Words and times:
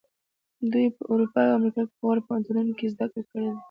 دوی 0.71 0.87
په 0.97 1.01
اروپا 1.11 1.41
او 1.47 1.55
امریکا 1.57 1.81
کې 1.87 1.93
په 1.97 2.03
غوره 2.05 2.21
پوهنتونونو 2.27 2.71
کې 2.77 2.85
زده 2.93 3.05
کړې 3.11 3.23
کړې 3.29 3.45
دي. 3.51 3.57